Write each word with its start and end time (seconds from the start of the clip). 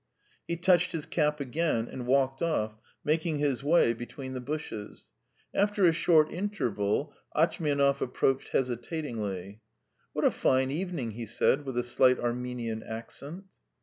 He 0.47 0.57
touched 0.57 0.93
his 0.93 1.05
cap 1.05 1.39
again 1.39 1.87
and 1.87 2.07
walked 2.07 2.41
off, 2.41 2.75
making 3.03 3.37
his 3.37 3.63
way 3.63 3.93
between 3.93 4.33
the 4.33 4.41
bushes. 4.41 5.11
After 5.53 5.85
a 5.85 5.91
short 5.91 6.31
interval 6.31 7.13
Atchmianov 7.35 8.01
approached 8.01 8.49
hesitatingly. 8.49 9.61
"What 10.13 10.25
a 10.25 10.31
fine 10.31 10.71
evening!" 10.71 11.11
he 11.11 11.27
said 11.27 11.65
with 11.65 11.77
a 11.77 11.83
slight 11.83 12.17
Armenian 12.19 12.81
accent. 12.81 13.43